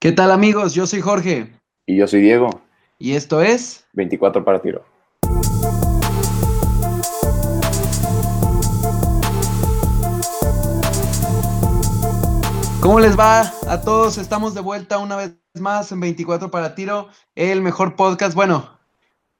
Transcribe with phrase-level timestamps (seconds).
[0.00, 0.74] ¿Qué tal amigos?
[0.74, 1.52] Yo soy Jorge.
[1.84, 2.62] Y yo soy Diego.
[3.00, 4.84] Y esto es 24 para tiro.
[12.80, 14.18] ¿Cómo les va a todos?
[14.18, 18.78] Estamos de vuelta una vez más en 24 para tiro, el mejor podcast, bueno,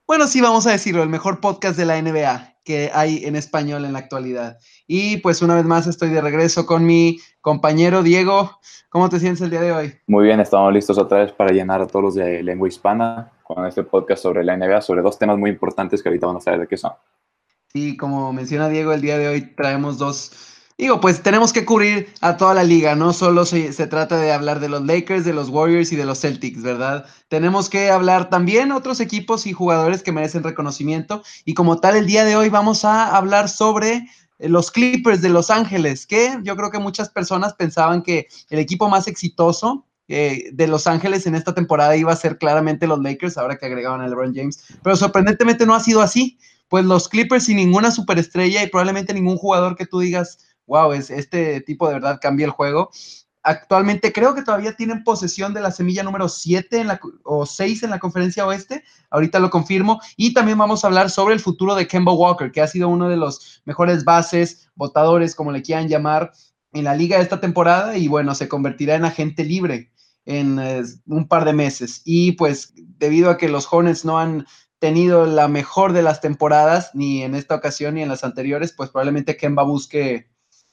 [0.08, 3.86] bueno, sí, vamos a decirlo, el mejor podcast de la NBA que hay en español
[3.86, 4.58] en la actualidad.
[4.86, 8.60] Y pues una vez más estoy de regreso con mi compañero Diego.
[8.90, 9.94] ¿Cómo te sientes el día de hoy?
[10.06, 13.64] Muy bien, estamos listos otra vez para llenar a todos los de lengua hispana con
[13.64, 16.60] este podcast sobre la NBA, sobre dos temas muy importantes que ahorita vamos a saber
[16.60, 16.92] de qué son.
[17.72, 20.30] Sí, como menciona Diego, el día de hoy traemos dos
[20.78, 24.60] Digo, pues tenemos que cubrir a toda la liga, no solo se, trata de hablar
[24.60, 27.04] de los Lakers, de los Warriors y de los Celtics, ¿verdad?
[27.26, 31.24] Tenemos que hablar también otros equipos y jugadores que merecen reconocimiento.
[31.44, 34.06] Y como tal, el día de hoy vamos a hablar sobre
[34.38, 38.60] eh, los Clippers de Los Ángeles, que yo creo que muchas personas pensaban que el
[38.60, 43.00] equipo más exitoso eh, de Los Ángeles en esta temporada iba a ser claramente los
[43.00, 46.38] Lakers, ahora que agregaban a LeBron James, pero sorprendentemente no ha sido así.
[46.68, 50.38] Pues los Clippers sin ninguna superestrella y probablemente ningún jugador que tú digas
[50.68, 52.90] wow, es, este tipo de verdad cambia el juego.
[53.42, 56.86] Actualmente creo que todavía tienen posesión de la semilla número 7
[57.24, 58.84] o 6 en la conferencia oeste.
[59.10, 60.00] Ahorita lo confirmo.
[60.16, 63.08] Y también vamos a hablar sobre el futuro de Kemba Walker, que ha sido uno
[63.08, 66.32] de los mejores bases, votadores, como le quieran llamar,
[66.72, 67.96] en la liga de esta temporada.
[67.96, 69.90] Y bueno, se convertirá en agente libre
[70.26, 72.02] en eh, un par de meses.
[72.04, 74.46] Y pues debido a que los Hornets no han
[74.78, 78.90] tenido la mejor de las temporadas, ni en esta ocasión ni en las anteriores, pues
[78.90, 80.28] probablemente Kemba busque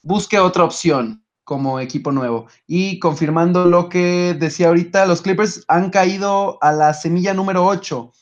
[0.06, 2.46] busque otra opción como equipo nuevo.
[2.66, 8.12] Y confirmando lo que decía ahorita, los Clippers han caído a la semilla número 8,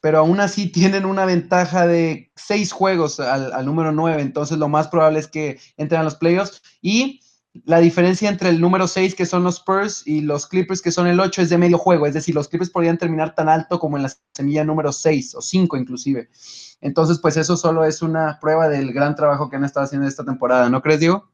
[0.00, 4.88] pero aún así tienen una ventaja de seis juegos al, número 9, entonces lo más
[4.88, 6.60] probable es que entren a los playoffs.
[6.82, 7.20] Y
[7.64, 11.06] la diferencia entre el número 6, que son los Spurs, y los Clippers, que son
[11.06, 13.96] el 8, es de medio juego, es decir, los Clippers podrían terminar tan alto como
[13.96, 16.28] en la semilla número 6 o 5 inclusive.
[16.80, 20.24] Entonces, pues eso solo es una prueba del gran trabajo que han estado haciendo esta
[20.24, 21.28] temporada, ¿no crees, Diego?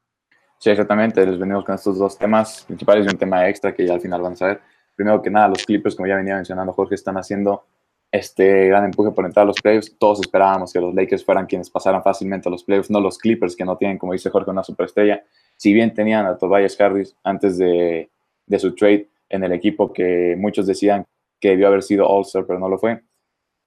[0.58, 1.26] Sí, exactamente.
[1.26, 4.22] Les venimos con estos dos temas principales y un tema extra que ya al final
[4.22, 4.60] van a saber.
[4.96, 7.66] Primero que nada, los Clippers, como ya venía mencionando Jorge, están haciendo
[8.10, 9.94] este gran empuje por entrar a los playoffs.
[9.98, 13.56] Todos esperábamos que los Lakers fueran quienes pasaran fácilmente a los playoffs, no los Clippers,
[13.56, 15.22] que no tienen, como dice Jorge, una superestrella.
[15.56, 18.08] Si bien tenían a Tobias Harris antes de,
[18.46, 21.04] de su trade en el equipo que muchos decían
[21.40, 23.02] que debió haber sido All-Star, pero no lo fue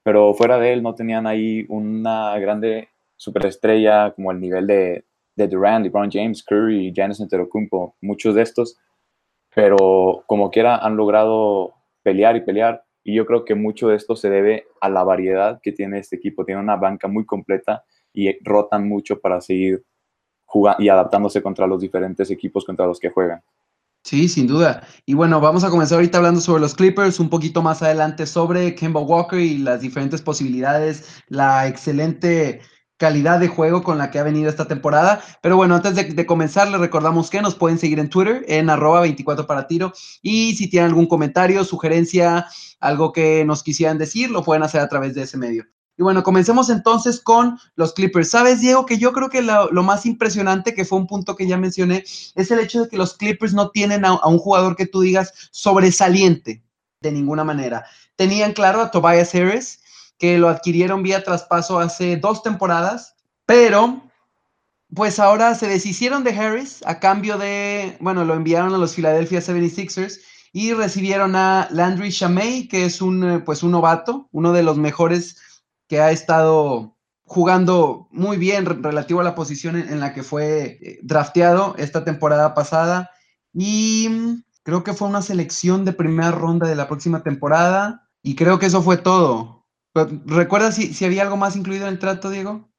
[0.08, 2.88] pero fuera de él no tenían ahí una grande
[3.18, 5.04] superestrella como el nivel de,
[5.36, 8.78] de Durant, LeBron James, Curry, Giannis Antetokounmpo, muchos de estos,
[9.54, 11.74] pero como quiera han logrado
[12.04, 15.60] pelear y pelear y yo creo que mucho de esto se debe a la variedad
[15.62, 19.84] que tiene este equipo, tiene una banca muy completa y rotan mucho para seguir
[20.46, 23.42] jugando y adaptándose contra los diferentes equipos contra los que juegan.
[24.08, 24.88] Sí, sin duda.
[25.06, 28.74] Y bueno, vamos a comenzar ahorita hablando sobre los Clippers, un poquito más adelante sobre
[28.74, 32.62] Kemba Walker y las diferentes posibilidades, la excelente
[32.96, 35.22] calidad de juego con la que ha venido esta temporada.
[35.42, 39.02] Pero bueno, antes de, comenzar, les recordamos que nos pueden seguir en Twitter, en arroba
[39.02, 39.92] 24 para tiro.
[40.22, 42.48] Y si tienen algún comentario, sugerencia,
[42.80, 45.66] algo que nos quisieran decir, lo pueden hacer a través de ese medio.
[45.98, 48.30] Y bueno, comencemos entonces con los Clippers.
[48.30, 51.58] ¿Sabes, Diego, que yo creo que lo, más impresionante, que fue un punto que ya
[51.58, 52.04] mencioné,
[52.36, 55.34] es el hecho de que los Clippers no tienen a, un jugador que tú digas
[55.52, 56.64] sobresaliente
[57.02, 57.86] de ninguna manera.
[58.16, 59.80] Tenían claro a Tobias Harris,
[60.20, 63.16] que lo adquirieron vía traspaso hace dos temporadas,
[63.48, 64.04] pero
[64.94, 69.40] pues ahora se deshicieron de Harris a cambio de, bueno, lo enviaron a los Philadelphia
[69.40, 70.20] 76ers
[70.54, 75.38] y recibieron a Landry Shamay, que es un, pues un novato, uno de los mejores
[75.88, 81.00] que ha estado jugando muy bien relativo a la posición en, la que fue eh,
[81.04, 83.12] drafteado esta temporada pasada.
[83.54, 88.10] Y mm, creo que fue una selección de primera ronda de la próxima temporada.
[88.24, 89.66] Y creo que eso fue todo.
[90.26, 92.70] ¿Recuerdas si, si había algo más incluido en el trato, Diego?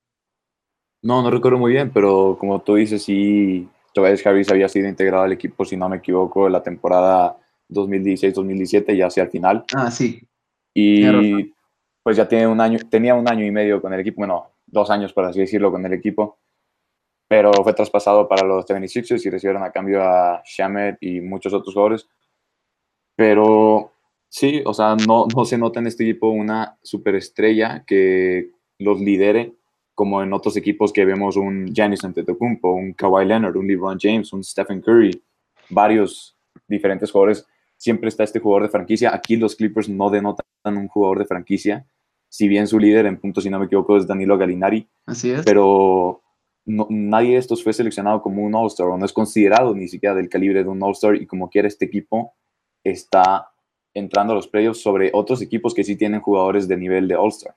[1.03, 5.25] No, no recuerdo muy bien, pero como tú dices, sí, Tobias Harris había sido integrado
[5.25, 7.37] al equipo, si no me equivoco, la temporada
[7.71, 9.65] 2016-2017, ya hacia el final.
[9.75, 10.23] Ah, sí.
[10.75, 11.05] Y
[12.09, 14.89] pues ya tiene un año, tenía un año y medio con el equipo, bueno, dos
[14.89, 16.39] años por así decirlo con el equipo,
[17.29, 21.75] pero fue traspasado para los 76ers y recibieron a cambio a Shamet y muchos otros
[21.75, 22.09] jugadores.
[23.15, 23.93] Pero
[24.27, 29.53] sí, o sea, no, no se nota en este equipo una superestrella que los lidere
[29.95, 34.33] como en otros equipos que vemos un Giannis Antetokounmpo, un Kawhi Leonard, un LeBron James,
[34.33, 35.23] un Stephen Curry,
[35.69, 37.47] varios diferentes jugadores.
[37.77, 39.15] Siempre está este jugador de franquicia.
[39.15, 41.87] Aquí los Clippers no denotan un jugador de franquicia
[42.29, 44.89] si bien su líder en puntos, si no me equivoco, es Danilo Galinari.
[45.07, 45.45] Así es.
[45.45, 46.23] Pero
[46.67, 50.29] nadie de estos fue seleccionado como un All-Star o no es considerado ni siquiera del
[50.29, 52.35] calibre de un All-Star y como quiera este equipo
[52.85, 53.49] está
[53.95, 57.57] entrando a los playoffs sobre otros equipos que sí tienen jugadores de nivel de All-Star.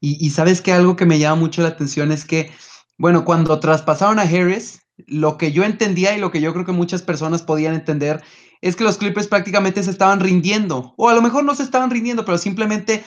[0.00, 2.50] Y, y, sabes que algo que me llama mucho la atención es que,
[2.96, 6.72] bueno, cuando traspasaron a Harris, lo que yo entendía y lo que yo creo que
[6.72, 8.22] muchas personas podían entender
[8.60, 11.90] es que los Clippers prácticamente se estaban rindiendo, o a lo mejor no se estaban
[11.90, 13.04] rindiendo, pero simplemente,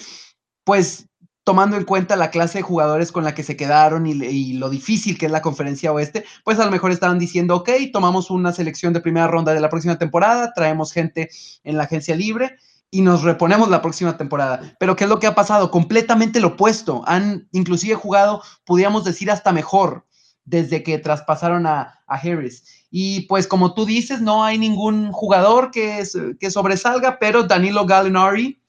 [0.64, 1.08] pues,
[1.44, 5.18] tomando en cuenta la clase de jugadores con la que se quedaron y, lo difícil
[5.18, 8.94] que es la conferencia oeste, pues a lo mejor estaban diciendo, ok, tomamos una selección
[8.94, 11.30] de primera ronda de la próxima temporada, traemos gente
[11.64, 12.58] en la agencia libre
[12.90, 14.76] y nos reponemos la próxima temporada.
[14.80, 15.72] Pero ¿qué es lo que ha pasado?
[15.72, 17.02] Completamente lo opuesto.
[17.08, 20.06] Han inclusive jugado, pudiéramos decir, hasta mejor
[20.46, 22.86] desde que traspasaron a, a Harris.
[22.92, 26.04] Y pues como tú dices, no hay ningún jugador que,
[26.40, 28.63] que sobresalga, pero Danilo Gallinari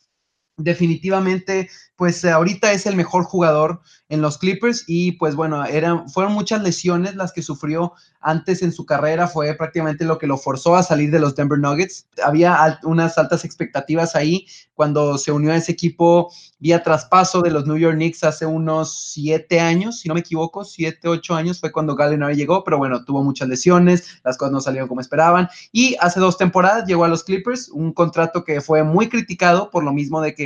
[0.56, 6.32] definitivamente, pues ahorita es el mejor jugador en los Clippers y pues bueno, eran, fueron
[6.32, 10.76] muchas lesiones las que sufrió antes en su carrera, fue prácticamente lo que lo forzó
[10.76, 12.06] a salir de los Denver Nuggets.
[12.24, 17.66] Había unas altas expectativas ahí cuando se unió a ese equipo vía traspaso de los
[17.66, 21.70] New York Knicks hace unos siete años, si no me equivoco, siete, ocho años fue
[21.70, 25.96] cuando Gallinari llegó, pero bueno, tuvo muchas lesiones, las cosas no salieron como esperaban y
[26.00, 29.92] hace dos temporadas llegó a los Clippers, un contrato que fue muy criticado por lo
[29.92, 30.43] mismo de que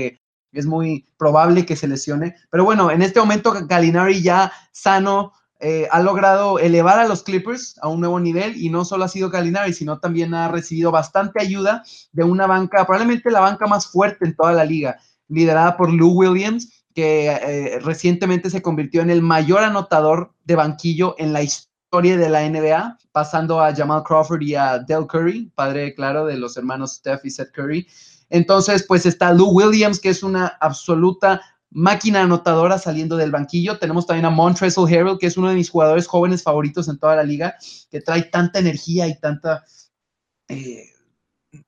[0.53, 2.35] es muy probable que se lesione.
[2.51, 7.77] Pero bueno, en este momento Galinari ya sano eh, ha logrado elevar a los Clippers
[7.83, 11.43] a un nuevo nivel y no solo ha sido Galinari, sino también ha recibido bastante
[11.43, 14.99] ayuda de una banca, probablemente la banca más fuerte en toda la liga,
[15.29, 21.17] liderada por Lou Williams, que eh, recientemente se convirtió en el mayor anotador de banquillo
[21.19, 25.95] en la historia de la NBA, pasando a Jamal Crawford y a Del Curry, padre,
[25.95, 27.87] claro, de los hermanos Steph y Seth Curry.
[28.31, 31.41] Entonces, pues está Lou Williams, que es una absoluta
[31.71, 33.79] máquina anotadora saliendo del banquillo.
[33.79, 37.17] Tenemos también a Montrezl Harrell, que es uno de mis jugadores jóvenes favoritos en toda
[37.17, 37.55] la liga,
[37.91, 39.65] que trae tanta energía y tanta...
[40.49, 40.85] Eh,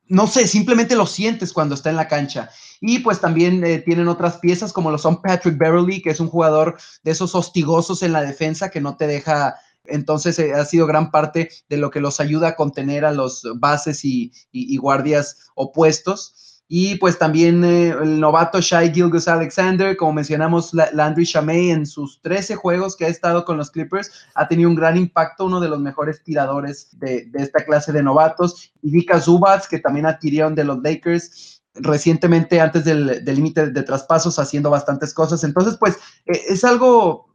[0.07, 2.51] no sé, simplemente lo sientes cuando está en la cancha.
[2.81, 6.29] Y pues también eh, tienen otras piezas como lo son Patrick Beverly, que es un
[6.29, 10.87] jugador de esos hostigosos en la defensa que no te deja entonces eh, ha sido
[10.87, 16.50] gran parte de lo que los ayuda a contener a los bases y guardias opuestos.
[16.73, 22.23] Y pues también eh, el novato Shai Gilgus Alexander, como mencionamos, Landry Chamey en sus
[22.23, 25.69] 13 juegos que ha estado con los Clippers, ha tenido un gran impacto, uno de
[25.69, 28.73] los mejores tiradores de, esta clase de novatos.
[28.83, 33.83] Y Vika Zubats, que también adquirieron de los Lakers recientemente antes del límite de, de
[33.83, 35.43] traspasos, haciendo bastantes cosas.
[35.43, 35.97] Entonces, pues
[36.27, 37.30] eh, es algo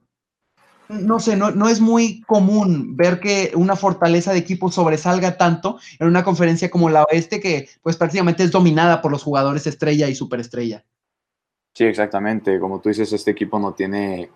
[0.90, 5.80] no sé, no, no, es muy común ver que una fortaleza de equipo sobresalga tanto
[6.00, 10.08] en una conferencia como la oeste que pues prácticamente es dominada por los jugadores estrella
[10.08, 10.84] y superestrella.
[11.74, 12.60] Sí, exactamente.
[12.60, 14.30] Como tú dices, este equipo no tiene,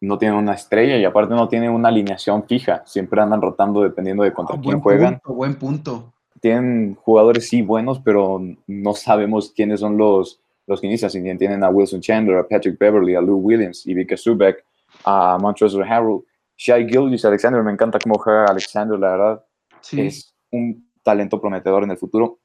[0.00, 2.82] no tiene una estrella y aparte no tiene una alineación fija.
[2.84, 5.20] Siempre andan rotando dependiendo de contra ah, quién juegan.
[5.24, 6.12] buen punto.
[6.40, 11.10] Tienen jugadores sí buenos, pero no sabemos quiénes son los, los que inician.
[11.10, 14.64] Si tienen a Wilson Chandler, a Patrick Beverly, a Lou Williams y Vika Subek
[15.04, 16.24] a Montrezl Harrell.
[16.56, 19.44] Shai Gilgis Alexander, me encanta cómo juega Alexander, la verdad.
[19.92, 22.38] Es un talento prometedor en el futuro.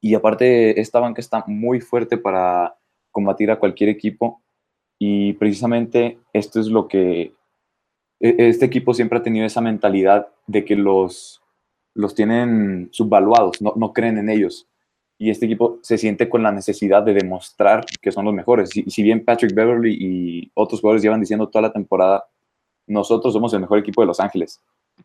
[0.00, 2.76] Y aparte, esta banca está muy fuerte para
[3.10, 4.42] combatir a cualquier equipo.
[4.98, 7.32] Y precisamente esto es lo que
[8.20, 11.42] e, este equipo siempre ha tenido esa mentalidad de que los,
[11.94, 14.67] los tienen subvaluados, no, no creen en ellos
[15.18, 18.70] y este equipo se siente con la necesidad de demostrar que son los mejores.
[18.70, 22.24] Si, si bien Patrick Beverly y otros jugadores llevan diciendo toda la temporada,
[22.86, 24.60] nosotros somos el mejor equipo de Los Ángeles.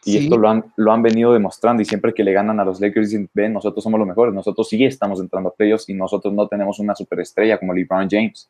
[0.05, 2.79] Y esto lo han, lo han venido demostrando y siempre que le ganan a los
[2.79, 6.33] Lakers dicen, ven, nosotros somos los mejores, nosotros sí estamos entrando a playoffs y nosotros
[6.33, 8.49] no tenemos una superestrella como LeBron James.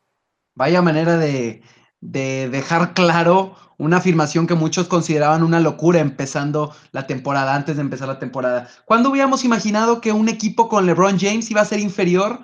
[0.56, 1.62] Vaya manera de,
[2.04, 7.82] de dejar claro una afirmación que muchos consideraban una locura empezando la temporada, antes de
[7.82, 8.68] empezar la temporada.
[8.86, 12.42] ¿Cuándo hubiéramos imaginado que un equipo con LeBron James iba a ser inferior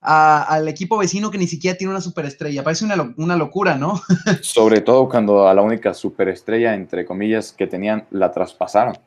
[0.00, 2.64] al equipo vecino que ni siquiera tiene una superestrella?
[2.64, 4.00] Parece una, una locura, ¿no?
[4.42, 8.98] Sobre todo cuando a la única superestrella, entre comillas, que tenían, la traspasaron.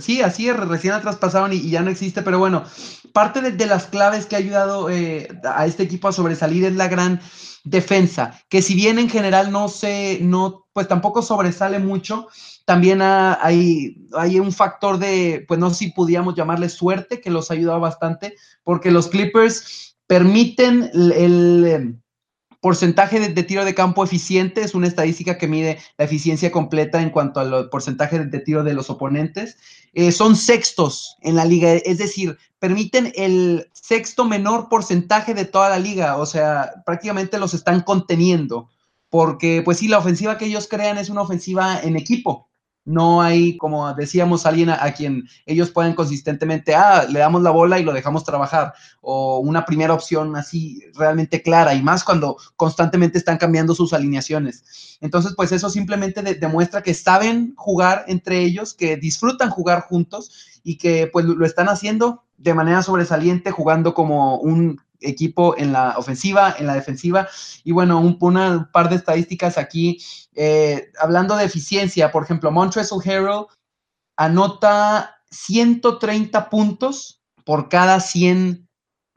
[0.00, 2.64] Sí, así es, recién la traspasaron y, ya no existe, pero bueno,
[3.12, 6.88] parte de, las claves que ha ayudado eh, a este equipo a sobresalir es la
[6.88, 7.20] gran
[7.64, 12.28] defensa, que si bien en general no se, no, pues tampoco sobresale mucho,
[12.64, 17.50] también hay, hay un factor de, pues no sé si pudiéramos llamarle suerte, que los
[17.50, 22.01] ha ayudado bastante, porque los Clippers permiten el,
[22.62, 27.10] porcentaje de, tiro de campo eficiente, es una estadística que mide la eficiencia completa en
[27.10, 29.58] cuanto al porcentaje de, tiro de los oponentes.
[29.94, 35.70] Eh, son sextos en la liga, es decir, permiten el sexto menor porcentaje de toda
[35.70, 38.70] la liga, o sea, prácticamente los están conteniendo,
[39.10, 42.48] porque pues sí, la ofensiva que ellos crean es una ofensiva en equipo.
[42.84, 47.78] No hay, como decíamos, alguien a, quien ellos puedan consistentemente, ah, le damos la bola
[47.78, 53.18] y lo dejamos trabajar, o una primera opción así realmente clara, y más cuando constantemente
[53.18, 54.98] están cambiando sus alineaciones.
[55.00, 60.76] Entonces, pues eso simplemente demuestra que saben jugar entre ellos, que disfrutan jugar juntos y
[60.76, 66.54] que pues lo están haciendo de manera sobresaliente, jugando como un equipo en la ofensiva,
[66.58, 67.28] en la defensiva.
[67.64, 68.18] Y bueno, un,
[68.72, 70.00] par de estadísticas aquí.
[70.34, 73.46] Eh, hablando de eficiencia, por ejemplo, Montrezl Harrell
[74.16, 78.68] anota 130 puntos por cada 100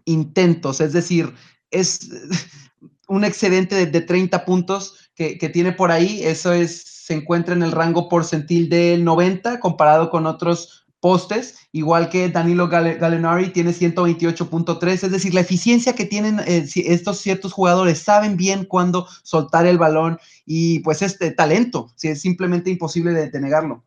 [0.06, 1.34] intentos, es decir,
[1.72, 2.10] es
[3.08, 7.64] un excedente de, 30 puntos que, que, tiene por ahí, eso es, se encuentra en
[7.64, 14.88] el rango porcentil del 90 comparado con otros postes, igual que Danilo Gallinari tiene 128.3,
[14.88, 19.78] es decir, la eficiencia que tienen eh, estos ciertos jugadores, saben bien cuándo soltar el
[19.78, 23.84] balón y pues este talento, si es simplemente imposible de, negarlo.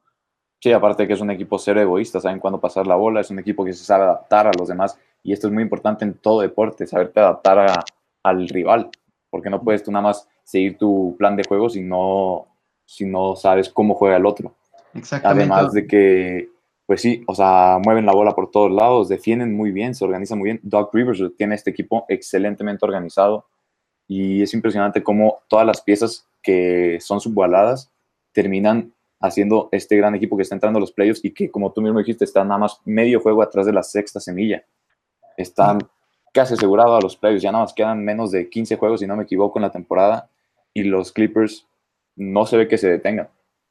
[0.61, 3.39] Sí, aparte que es un equipo cero egoísta, saben cuándo pasar la bola, es un
[3.39, 6.41] equipo que se sabe adaptar a los demás y esto es muy importante en todo
[6.41, 7.85] deporte, saberte adaptar
[8.23, 8.91] al rival,
[9.31, 12.47] porque no puedes tú nada más seguir tu plan de juego si no,
[12.85, 14.55] si no sabes cómo juega el otro.
[14.95, 15.53] Exactamente.
[15.53, 16.58] Además de que
[16.89, 20.39] pues sí, o sea, mueven la bola por todos lados, defienden muy bien, se organizan
[20.39, 20.61] muy bien.
[20.63, 23.45] Doc Rivers tiene este equipo excelentemente organizado
[24.07, 27.93] y es impresionante cómo todas las piezas que son subbaladas
[28.33, 31.83] terminan haciendo este gran equipo que está entrando a los playoffs y que, como tú
[31.83, 34.65] mismo dijiste, está nada más medio juego atrás de la sexta semilla.
[35.37, 35.81] Están
[36.33, 39.15] casi asegurados a los playoffs, ya nada más quedan menos de 15 juegos, si no
[39.15, 40.31] me equivoco, en la temporada
[40.73, 41.67] y los Clippers
[42.17, 43.29] no se ve que se detengan.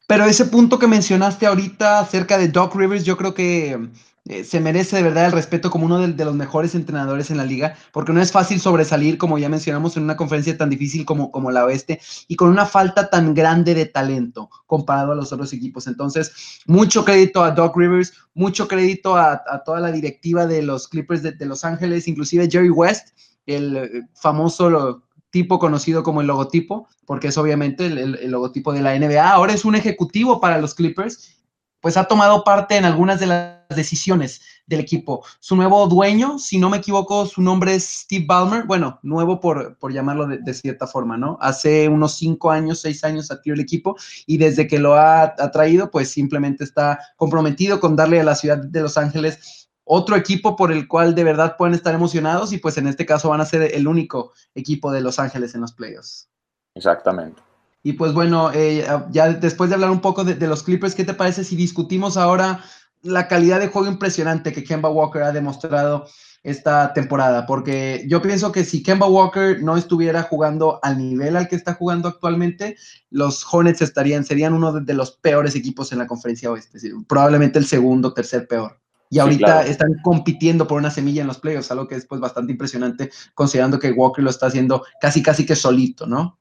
[0.08, 3.90] Pero ese punto que mencionaste ahorita acerca de Doc Rivers, yo creo que
[4.30, 7.44] eh, se merece de verdad el respeto como uno de, los mejores entrenadores en la
[7.44, 11.30] liga, porque no es fácil sobresalir, como ya mencionamos, en una conferencia tan difícil como,
[11.30, 12.00] como la oeste
[12.30, 15.88] y con una falta tan grande de talento comparado a los otros equipos.
[15.88, 21.22] Entonces, mucho crédito a Doc Rivers, mucho crédito a, toda la directiva de los Clippers
[21.22, 23.10] de, de Los Ángeles, inclusive Jerry West,
[23.46, 28.98] el eh, famoso tipo conocido como el logotipo, porque es obviamente el, logotipo de la
[28.98, 29.32] NBA.
[29.32, 31.38] Ahora es un ejecutivo para los Clippers,
[31.82, 35.24] pues ha tomado parte en algunas de las decisiones del equipo.
[35.40, 39.78] Su nuevo dueño, si no me equivoco, su nombre es Steve Ballmer, bueno, nuevo por,
[39.78, 41.38] por llamarlo de, cierta forma, ¿no?
[41.40, 45.52] Hace unos cinco años, seis años adquirió el equipo y desde que lo ha, ha
[45.52, 50.56] traído, pues simplemente está comprometido con darle a la ciudad de Los Ángeles otro equipo
[50.56, 53.46] por el cual de verdad pueden estar emocionados y pues en este caso van a
[53.46, 56.30] ser el único equipo de Los Ángeles en los playoffs.
[56.76, 57.42] Exactamente.
[57.84, 61.14] Y pues bueno, eh, ya después de hablar un poco de, los Clippers, ¿qué te
[61.14, 62.62] parece si discutimos ahora
[63.02, 66.06] la calidad de juego impresionante que Kemba Walker ha demostrado
[66.44, 67.46] esta temporada?
[67.46, 71.76] Porque yo pienso que si Kemba Walker no estuviera jugando al nivel al que está
[71.76, 72.76] jugando actualmente,
[73.10, 76.78] los Hornets estarían, serían uno de, los peores equipos en la conferencia oeste,
[77.08, 78.82] probablemente el segundo, tercer peor.
[79.10, 82.52] Y ahorita están compitiendo por una semilla en los playoffs, algo que es pues, bastante
[82.52, 86.38] impresionante, considerando que Walker lo está haciendo casi, casi que solito, ¿no?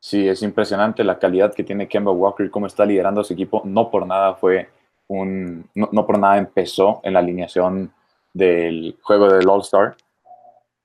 [0.00, 3.32] Sí, es impresionante la calidad que tiene Kemba Walker y cómo está liderando a su
[3.32, 3.62] equipo.
[3.64, 4.68] No por nada fue
[5.08, 5.68] un.
[5.74, 7.92] No, no por nada empezó en la alineación
[8.32, 9.96] del juego del All-Star.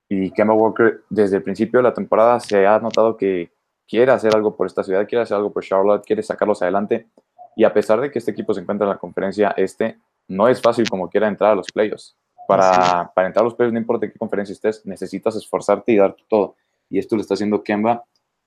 [0.10, 3.52] Y Kemba Walker, desde el principio de la temporada, se ha notado que
[3.88, 7.08] quiere hacer algo por esta ciudad, quiere hacer algo por Charlotte, quiere sacarlos adelante.
[7.56, 10.62] Y a pesar de que este equipo se encuentra en la conferencia este, no es
[10.62, 12.16] fácil como quiera entrar a los playoffs.
[12.48, 16.16] Para, para entrar a los playoffs, no importa qué conferencia estés, necesitas esforzarte y dar
[16.28, 16.56] todo.
[16.90, 18.04] Y esto lo está haciendo Kemba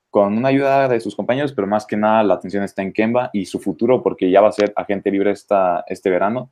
[0.09, 3.29] con una ayuda de sus compañeros, pero más que nada la atención está en Kemba
[3.33, 6.51] y su futuro, porque ya va a ser agente libre esta, este verano.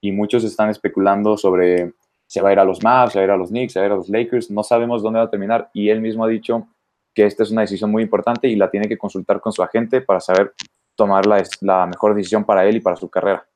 [0.00, 1.92] Y muchos están especulando sobre
[2.26, 3.78] si va a ir a los Mavs, se va a ir a los Knicks, se
[3.78, 4.50] va a ir a los Lakers.
[4.50, 5.70] No sabemos dónde va a terminar.
[5.72, 6.66] Y él mismo ha dicho
[7.14, 10.00] que esta es una decisión muy importante y la tiene que consultar con su agente
[10.00, 10.52] para saber
[10.96, 13.46] tomar la, la mejor decisión para él y para su carrera.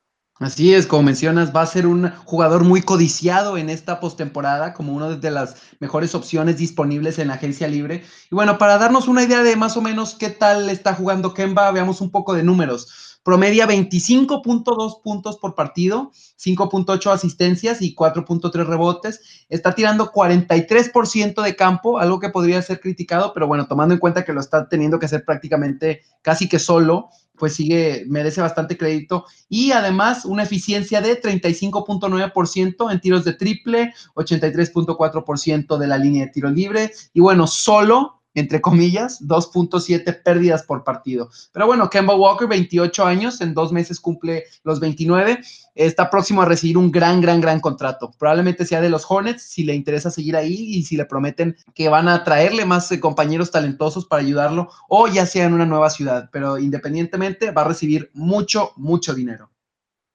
[0.40, 4.92] Así es, como mencionas, va a ser un jugador muy codiciado en esta postemporada, como
[4.92, 8.04] una de las mejores opciones disponibles en la agencia libre.
[8.30, 11.72] Y bueno, para darnos una idea de más o menos qué tal está jugando Kemba,
[11.72, 13.18] veamos un poco de números.
[13.24, 19.44] Promedia 25.2 puntos por partido, 5.8 asistencias y 4.3 rebotes.
[19.48, 24.24] Está tirando 43% de campo, algo que podría ser criticado, pero bueno, tomando en cuenta
[24.24, 29.24] que lo está teniendo que hacer prácticamente casi que solo, pues sigue, merece bastante crédito.
[29.48, 36.32] Y además una eficiencia de 35.9% en tiros de triple, 83.4% de la línea de
[36.32, 36.92] tiro libre.
[37.14, 41.28] Y bueno, solo entre comillas, 2.7 pérdidas por partido.
[41.52, 45.40] Pero bueno, Kemba Walker, 28 años, en dos meses cumple los 29,
[45.74, 48.12] está próximo a recibir un gran, gran, gran contrato.
[48.18, 51.88] Probablemente sea de los Hornets, si le interesa seguir ahí y si le prometen que
[51.88, 55.90] van a traerle más eh, compañeros talentosos para ayudarlo, o ya sea en una nueva
[55.90, 56.28] ciudad.
[56.32, 59.50] Pero independientemente, va a recibir mucho, mucho dinero.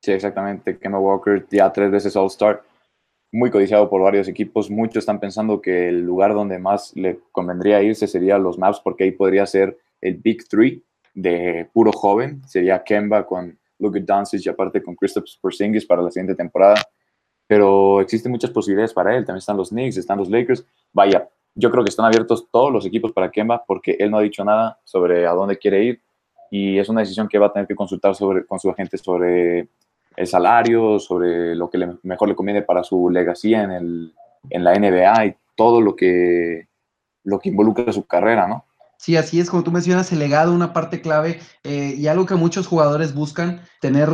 [0.01, 0.77] Sí, exactamente.
[0.77, 2.61] Kemba Walker ya tres veces All-Star
[3.33, 4.69] muy codiciado por varios equipos.
[4.69, 9.05] Muchos están pensando que el lugar donde más le convendría irse sería los Maps, porque
[9.05, 10.83] ahí podría ser el Big Three
[11.15, 12.47] de puro joven.
[12.47, 16.75] Sería Kemba con Luka Doncic y aparte con Christopher Porzingis para la siguiente temporada.
[17.47, 19.25] Pero existen muchas posibilidades para él.
[19.25, 20.63] También están los Knicks, están los Lakers.
[20.93, 24.21] Vaya, yo creo que están abiertos todos los equipos para Kemba porque él no ha
[24.21, 26.01] dicho nada sobre a dónde quiere ir
[26.51, 29.69] y es una decisión que va a tener que consultar sobre, con su agente sobre
[30.15, 34.13] el salario, sobre lo que mejor le conviene para su legacía en, el,
[34.49, 36.67] en la NBA y todo lo que,
[37.23, 38.65] lo que involucra su carrera, ¿no?
[38.97, 42.35] Sí, así es, como tú mencionas, el legado, una parte clave eh, y algo que
[42.35, 44.09] muchos jugadores buscan, tener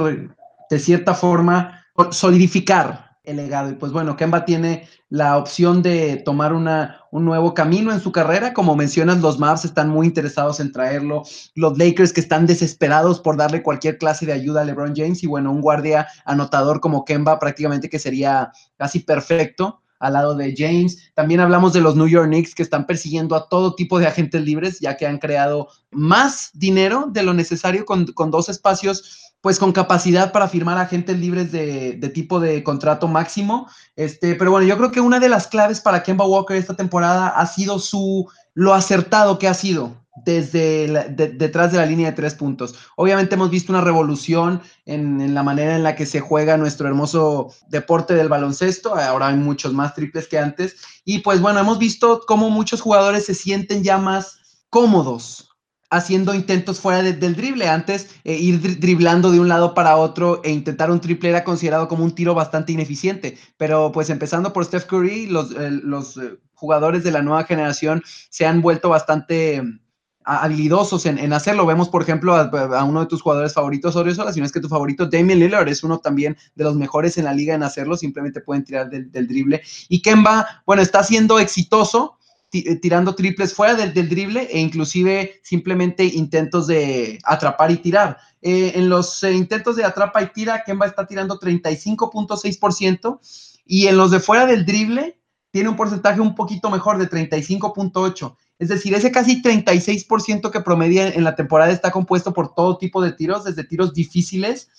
[0.69, 3.69] de cierta forma, solidificar el legado.
[3.69, 8.11] Y pues bueno, Kemba tiene la opción de tomar una, un nuevo camino en su
[8.11, 8.53] carrera.
[8.53, 11.23] Como mencionas, los Mavs están muy interesados en traerlo.
[11.55, 15.23] Los Lakers que están desesperados por darle cualquier clase de ayuda a LeBron James.
[15.23, 20.55] Y bueno, un guardia anotador como Kemba prácticamente que sería casi perfecto al lado de
[20.57, 21.11] James.
[21.13, 24.41] También hablamos de los New York Knicks que están persiguiendo a todo tipo de agentes
[24.41, 29.57] libres, ya que han creado más dinero de lo necesario con, con dos espacios pues
[29.57, 33.67] con capacidad para firmar agentes libres de, tipo de contrato máximo.
[33.95, 37.29] Este, pero bueno, yo creo que una de las claves para Kemba Walker esta temporada
[37.29, 42.35] ha sido su lo acertado que ha sido desde detrás de la línea de tres
[42.35, 42.75] puntos.
[42.97, 46.89] Obviamente hemos visto una revolución en, en, la manera en la que se juega nuestro
[46.89, 48.95] hermoso deporte del baloncesto.
[48.95, 50.75] Ahora hay muchos más triples que antes.
[51.05, 55.48] Y pues bueno, hemos visto cómo muchos jugadores se sienten ya más cómodos
[55.89, 57.67] haciendo intentos fuera del drible.
[57.67, 61.87] Antes, eh, ir driblando de un lado para otro e intentar un triple era considerado
[61.87, 63.37] como un tiro bastante ineficiente.
[63.57, 68.45] Pero pues empezando por Steph Curry, los, los eh, jugadores de la nueva generación se
[68.45, 69.79] han vuelto bastante mm,
[70.25, 71.65] habilidosos en, hacerlo.
[71.65, 74.69] Vemos, por ejemplo, a, uno de tus jugadores favoritos, Oriozola, si no es que tu
[74.69, 78.41] favorito, Damian Lillard, es uno también de los mejores en la liga en hacerlo, simplemente
[78.41, 79.63] pueden tirar del, del drible.
[79.87, 82.18] Y Kemba, bueno, está siendo exitoso eh,
[82.49, 88.17] tirando triples fuera del, del, drible e inclusive simplemente intentos de atrapar y tirar.
[88.41, 93.19] Eh, en los eh, intentos de atrapa y tira, Kemba está tirando 35.6%
[93.65, 95.19] y en los de fuera del drible
[95.51, 98.35] tiene un porcentaje un poquito mejor de 35.8%.
[98.59, 103.01] Es decir, ese casi 36% que promedia en la temporada está compuesto por todo tipo
[103.01, 104.69] de tiros, desde tiros difíciles.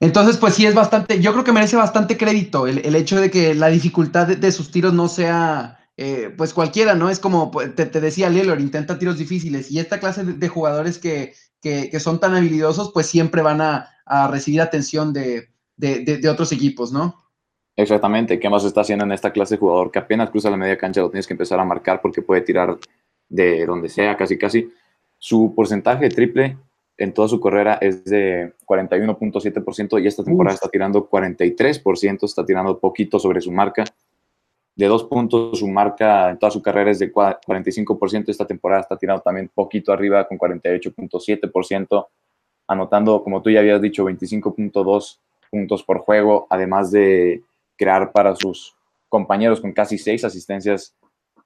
[0.00, 3.30] Entonces, pues sí es bastante, yo creo que merece bastante crédito el, el hecho de
[3.30, 7.10] que la dificultad de sus tiros no sea eh, pues cualquiera, ¿no?
[7.10, 11.32] Es como pues, te, decía Lillard, intenta tiros difíciles y esta clase de, jugadores que,
[12.00, 13.88] son tan habilidosos, pues siempre van a,
[14.28, 15.48] recibir atención de,
[16.28, 17.22] otros equipos, ¿no?
[17.76, 20.76] Exactamente, ¿qué más está haciendo en esta clase de jugador que apenas cruza la media
[20.76, 22.76] cancha lo tienes que empezar a marcar porque puede tirar
[23.28, 24.72] de donde sea, casi casi.
[25.18, 26.58] Su porcentaje de triple
[26.98, 32.80] en toda su carrera es de 41.7% y esta temporada está tirando 43%, está tirando
[32.80, 33.84] poquito sobre su marca
[34.74, 38.96] de dos puntos, su marca en toda su carrera es de 45%, esta temporada está
[38.96, 42.06] tirando también poquito arriba con 48.7%,
[42.68, 45.18] anotando, como tú ya habías dicho, 25.2
[45.50, 47.42] puntos por juego, además de
[47.76, 48.74] crear para sus
[49.08, 50.96] compañeros con casi seis asistencias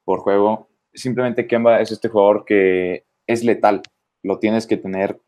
[0.04, 0.68] por juego.
[0.94, 3.82] Simplemente Kemba es este jugador que es letal,
[4.22, 5.20] lo tienes que tener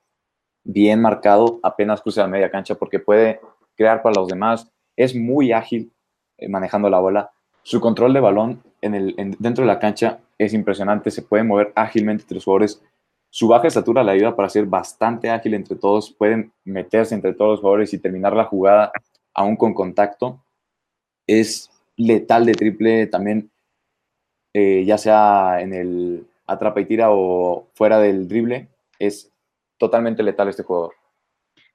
[0.64, 3.40] bien marcado apenas cruce la media cancha porque puede
[3.74, 5.92] crear para los demás, es muy ágil
[6.36, 7.30] eh, manejando la bola,
[7.68, 11.70] su control de balón en el, dentro de la cancha es impresionante, se puede mover
[11.74, 12.80] ágilmente entre los jugadores.
[13.28, 17.50] Su baja estatura le ayuda para ser bastante ágil entre todos, pueden meterse entre todos
[17.50, 18.90] los jugadores y terminar la jugada
[19.34, 20.42] aún con contacto.
[21.26, 23.50] Es letal de triple también,
[24.54, 29.30] eh, ya sea en el atrapa y tira o fuera del drible, es
[29.76, 30.94] totalmente letal este jugador.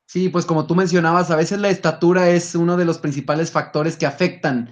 [0.08, 3.96] Sí, pues como tú mencionabas, a veces la estatura es uno de los principales factores
[3.96, 4.72] que afectan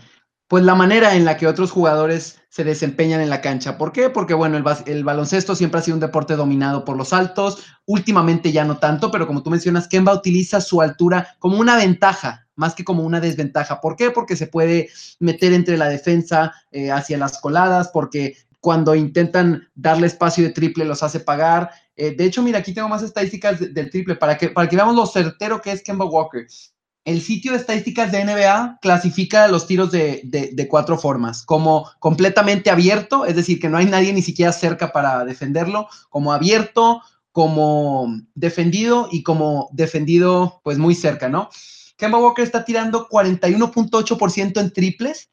[0.52, 3.78] pues la manera en la que otros jugadores se desempeñan en la cancha.
[3.78, 4.10] ¿Por qué?
[4.10, 8.66] Porque bueno, el, baloncesto siempre ha sido un deporte dominado por los altos, últimamente ya
[8.66, 12.84] no tanto, pero como tú mencionas, Kemba utiliza su altura como una ventaja, más que
[12.84, 13.80] como una desventaja.
[13.80, 14.12] ¿Por qué?
[14.12, 14.90] Porque se puede
[15.22, 20.84] meter entre la defensa eh, hacia las coladas, porque cuando intentan darle espacio de triple
[20.84, 21.72] los hace pagar.
[21.96, 24.98] Eh, de hecho, mira, aquí tengo más estadísticas del triple para que, para que veamos
[24.98, 26.46] lo certero que es Kemba Walker.
[27.04, 33.26] El sitio de estadísticas de NBA clasifica los tiros de, cuatro formas, como completamente abierto,
[33.26, 39.08] es decir, que no hay nadie ni siquiera cerca para defenderlo, como abierto, como defendido
[39.12, 41.50] y como defendido pues muy cerca, ¿no?
[41.98, 45.30] Kemba Walker está tirando 41.8% en triples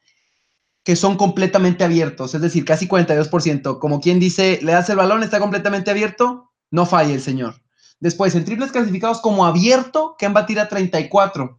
[0.83, 3.79] que son completamente abiertos, es decir, casi 42%.
[3.79, 7.61] Como quien dice, le das el balón, está completamente abierto, no falla el señor.
[7.99, 11.58] Después, en triples clasificados como abierto, Kemba tira 34.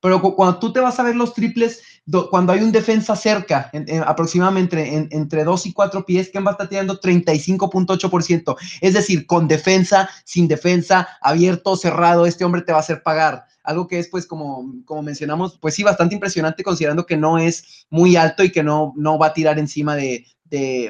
[0.00, 1.82] Pero cuando tú te vas a ver los triples,
[2.30, 3.70] cuando hay un defensa cerca,
[4.06, 8.56] aproximadamente entre 2 y 4 pies, Kemba está tirando 35.8%.
[8.80, 13.44] Es decir, con defensa, sin defensa, abierto, cerrado, este hombre te va a hacer pagar.
[13.64, 17.86] Algo que es, pues, como, como mencionamos, pues sí, bastante impresionante considerando que no es
[17.90, 20.24] muy alto y que no, no va a tirar encima de,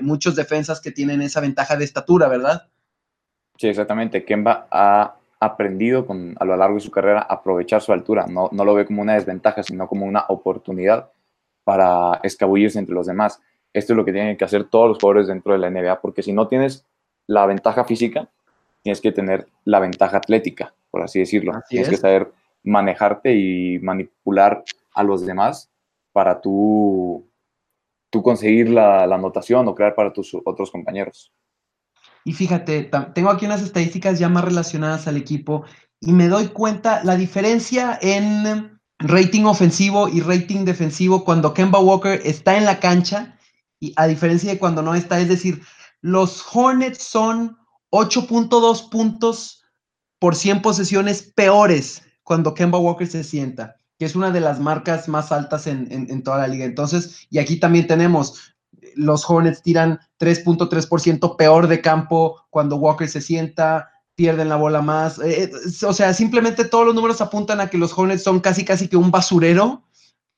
[0.02, 2.68] muchos defensas que tienen esa ventaja de estatura, ¿verdad?
[3.56, 4.24] Sí, exactamente.
[4.24, 8.26] Kemba ha aprendido con, a lo largo de su carrera aprovechar su altura.
[8.28, 11.10] No, no lo ve como una desventaja, sino como una oportunidad
[11.64, 13.40] para escabullirse entre los demás.
[13.72, 16.22] Esto es lo que tienen que hacer todos los jugadores dentro de la NBA, porque
[16.22, 16.86] si no tienes
[17.26, 18.28] la ventaja física,
[18.82, 21.52] tienes que tener la ventaja atlética, por así decirlo.
[21.68, 22.32] tienes que saber
[22.64, 25.70] manejarte y manipular a los demás
[26.12, 27.28] para tú,
[28.10, 31.30] tú conseguir la, la anotación o crear para tus otros compañeros.
[32.24, 35.64] Y fíjate, tengo aquí unas estadísticas ya más relacionadas al equipo
[36.00, 42.20] y me doy cuenta la diferencia en rating ofensivo y rating defensivo cuando Kemba Walker
[42.24, 43.38] está en la cancha
[43.80, 45.62] y a diferencia de cuando no está, es decir,
[46.00, 47.56] los Hornets son
[47.90, 49.64] 8.2 puntos
[50.18, 55.08] por 100 posesiones peores cuando Kemba Walker se sienta, que es una de las marcas
[55.08, 56.64] más altas en, en toda la liga.
[56.64, 58.57] Entonces, y aquí también tenemos
[58.98, 65.20] los Hornets tiran 3.3% peor de campo cuando Walker se sienta, pierden la bola más.
[65.20, 65.50] Eh, eh,
[65.86, 68.96] o sea, simplemente todos los números apuntan a que los Hornets son casi, casi que
[68.96, 69.84] un basurero,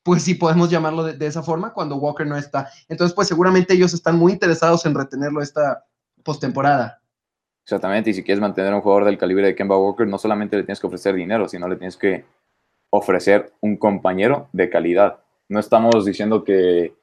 [0.03, 2.69] pues sí podemos llamarlo de, esa forma cuando Walker no está.
[2.87, 5.83] Entonces, pues seguramente ellos están muy interesados en retenerlo esta
[6.23, 7.01] postemporada.
[7.63, 10.57] Exactamente, y si quieres mantener a un jugador del calibre de Kemba Walker, no solamente
[10.57, 12.25] le tienes que ofrecer dinero, sino le tienes que
[12.91, 15.19] ofrecer un compañero de calidad.
[15.49, 16.93] No estamos diciendo que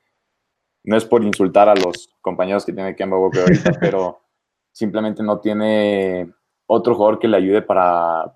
[0.85, 4.21] no es por insultar a los compañeros que tiene Kemba Walker ahorita, pero
[4.73, 6.33] simplemente no tiene
[6.67, 8.35] otro jugador que le ayude para,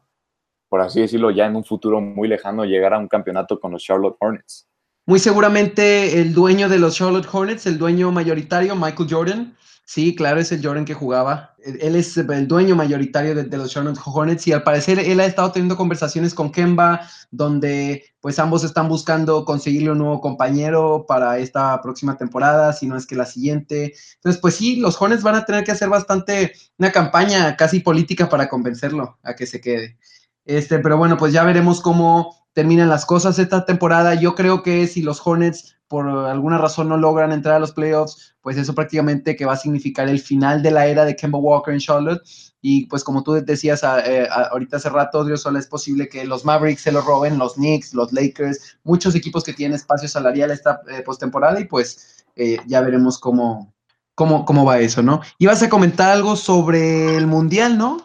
[0.69, 3.83] por así decirlo, ya en un futuro muy lejano llegar a un campeonato con los
[3.83, 4.69] Charlotte Hornets.
[5.05, 10.41] Muy seguramente el dueño de los Charlotte Hornets, el dueño mayoritario, Michael Jordan, Sí, claro,
[10.41, 11.55] es el Jordan que jugaba.
[11.59, 15.53] Él es el dueño mayoritario de, los Charlotte Hornets y al parecer él ha estado
[15.53, 21.81] teniendo conversaciones con Kemba donde pues ambos están buscando conseguirle un nuevo compañero para esta
[21.83, 23.95] próxima temporada, si no es que la siguiente.
[24.15, 28.29] Entonces, pues sí, los Hornets van a tener que hacer bastante una campaña casi política
[28.29, 29.99] para convencerlo a que se quede.
[30.45, 34.15] Este, pero bueno, pues ya veremos cómo terminan las cosas esta temporada.
[34.15, 38.35] Yo creo que si los Hornets por alguna razón no logran entrar a los playoffs,
[38.41, 41.75] pues eso prácticamente que va a significar el final de la era de Kemba Walker
[41.75, 42.23] en Charlotte.
[42.63, 46.47] Y pues como tú decías eh, ahorita hace rato, Dios solo es posible que los
[46.47, 50.81] Mavericks se lo roben, los Knicks, los Lakers, muchos equipos que tienen espacio salarial esta
[50.91, 53.75] eh, postemporada y pues eh, ya veremos cómo,
[54.15, 55.21] cómo, cómo va eso, ¿no?
[55.37, 58.03] Ibas a comentar algo sobre el Mundial, ¿no?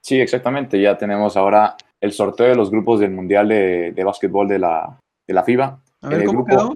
[0.00, 0.82] Sí, exactamente.
[0.82, 4.98] Ya tenemos ahora el sorteo de los grupos del Mundial de, de Básquetbol de la,
[5.26, 5.82] de la FIBA.
[6.02, 6.74] A ver, ¿cómo quedó?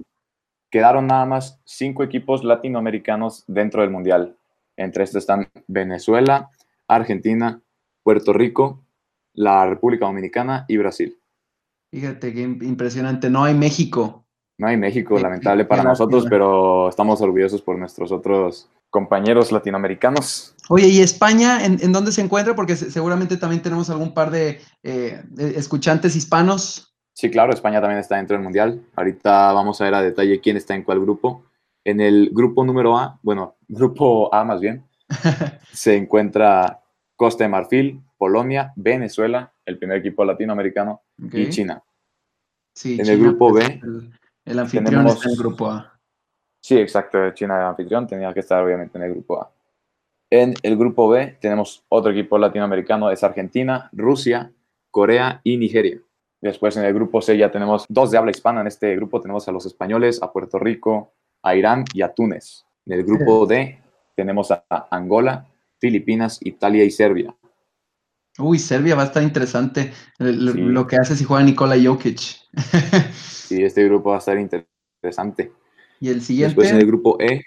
[0.69, 4.35] Quedaron nada más cinco equipos latinoamericanos dentro del Mundial.
[4.77, 6.49] Entre estos están Venezuela,
[6.87, 7.61] Argentina,
[8.03, 8.83] Puerto Rico,
[9.33, 11.17] la República Dominicana y Brasil.
[11.91, 13.29] Fíjate qué impresionante.
[13.29, 14.25] No hay México.
[14.57, 20.55] No hay México, lamentable para nosotros, pero estamos orgullosos por nuestros otros compañeros latinoamericanos.
[20.69, 22.55] Oye, ¿y España en, dónde se encuentra?
[22.55, 26.95] Porque seguramente también tenemos algún par de eh, escuchantes hispanos.
[27.13, 28.81] Sí, claro, España también está dentro del Mundial.
[28.95, 31.45] Ahorita vamos a ver a detalle quién está en cuál grupo.
[31.83, 34.85] En el grupo número A, bueno, grupo A más bien,
[35.71, 36.81] se encuentra
[37.15, 41.83] Costa de Marfil, Polonia, Venezuela, el primer equipo latinoamericano, y China.
[42.73, 43.81] Sí, en el grupo B.
[44.43, 45.94] El, anfitrión está en el grupo A.
[46.65, 49.51] Sí, exacto, China el anfitrión, tenía que estar obviamente en el grupo A.
[50.31, 54.51] En el grupo B tenemos otro equipo latinoamericano, es Argentina, Rusia,
[54.89, 56.01] Corea y Nigeria.
[56.41, 58.61] Después en el grupo C ya tenemos dos de habla hispana.
[58.61, 62.65] En este grupo tenemos a los españoles, a Puerto Rico, a Irán y a Túnez.
[62.87, 63.79] En el grupo D
[64.15, 65.45] tenemos a Angola,
[65.77, 67.35] Filipinas, Italia y Serbia.
[68.39, 72.17] Uy, Serbia va a estar interesante lo que hace si juega Nikola Jokic.
[73.13, 75.51] sí, este grupo va a estar interesante.
[75.99, 76.55] Y el siguiente.
[76.55, 77.43] Después en el grupo E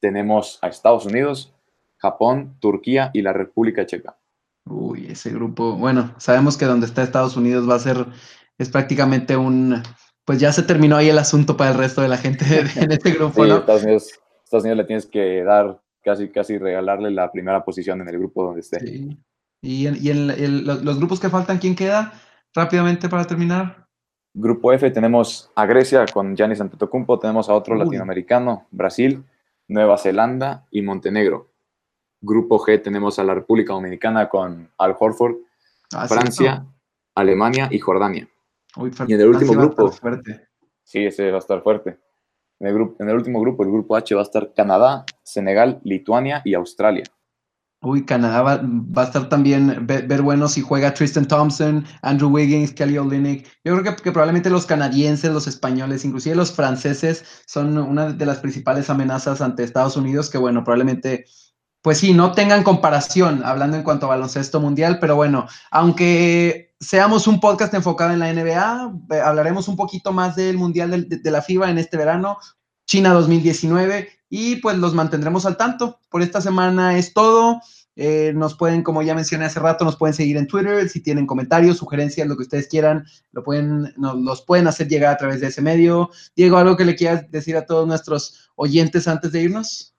[0.00, 1.54] tenemos a Estados Unidos,
[1.98, 4.18] Japón, Turquía y la República Checa.
[4.66, 8.06] Uy, ese grupo, bueno, sabemos que donde está Estados Unidos va a ser
[8.58, 9.82] es prácticamente un,
[10.24, 12.44] pues ya se terminó ahí el asunto para el resto de la gente
[12.76, 13.56] en este grupo, sí, ¿no?
[13.56, 14.10] Estados Unidos,
[14.44, 18.44] Estados Unidos le tienes que dar casi, casi regalarle la primera posición en el grupo
[18.44, 18.80] donde esté.
[18.80, 19.18] Sí.
[19.62, 22.12] ¿Y, en, y en, los grupos que faltan, quién queda?
[22.54, 23.79] Rápidamente para terminar.
[24.32, 27.80] Grupo F tenemos a Grecia con Giannis Antetokounmpo, tenemos a otro Uy.
[27.80, 29.24] latinoamericano, Brasil,
[29.68, 31.48] Nueva Zelanda y Montenegro.
[32.20, 35.36] Grupo G tenemos a la República Dominicana con Al Horford,
[35.94, 36.74] ah, Francia, sí.
[37.14, 38.28] Alemania y Jordania.
[38.76, 39.90] Uy, y en el último grupo,
[40.84, 41.98] sí, ese va a estar fuerte.
[42.60, 45.80] En el, grupo, en el último grupo, el grupo H, va a estar Canadá, Senegal,
[45.82, 47.04] Lituania y Australia.
[47.82, 52.74] Uy, Canadá va, va, a estar también ver, bueno si juega Tristan Thompson, Andrew Wiggins,
[52.74, 53.46] Kelly Olynyk.
[53.64, 58.26] Yo creo que, que, probablemente los canadienses, los españoles, inclusive los franceses son una de
[58.26, 61.24] las principales amenazas ante Estados Unidos que, bueno, probablemente,
[61.80, 67.26] pues sí, no tengan comparación hablando en cuanto a baloncesto mundial, pero bueno, aunque seamos
[67.26, 68.92] un podcast enfocado en la NBA,
[69.24, 72.36] hablaremos un poquito más del Mundial de, de la FIBA en este verano,
[72.90, 76.00] China 2019 y pues los mantendremos al tanto.
[76.10, 77.60] Por esta semana es todo.
[77.94, 80.88] Eh, nos pueden, como ya mencioné hace rato, nos pueden seguir en Twitter.
[80.88, 85.14] Si tienen comentarios, sugerencias, lo que ustedes quieran, lo pueden, nos los pueden hacer llegar
[85.14, 86.10] a través de ese medio.
[86.34, 89.94] Diego, ¿algo que le quieras decir a todos nuestros oyentes antes de irnos?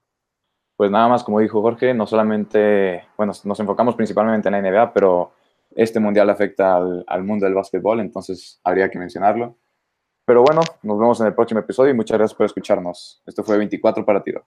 [0.75, 4.93] Pues nada más, como dijo Jorge, no solamente, bueno, nos enfocamos principalmente en la NBA,
[4.93, 5.31] pero
[5.73, 9.55] este mundial afecta al, al mundo del básquetbol, entonces habría que mencionarlo.
[10.25, 13.21] Pero bueno, nos vemos en el próximo episodio y muchas gracias por escucharnos.
[13.25, 14.45] Esto fue 24 para tiro.